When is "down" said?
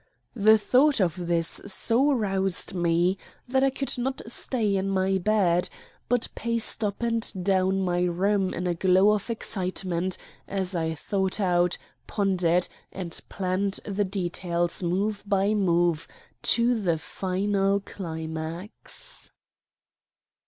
7.43-7.83